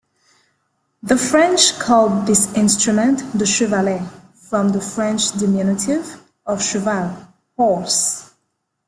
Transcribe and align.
The 1.03 1.15
French 1.15 1.77
called 1.77 2.25
this 2.25 2.51
instrument 2.55 3.19
the 3.37 3.45
Chevalet, 3.45 4.01
from 4.33 4.69
the 4.69 4.81
French 4.81 5.31
diminutive 5.33 6.23
of 6.43 6.59
"cheval", 6.59 7.15
horse. 7.55 8.31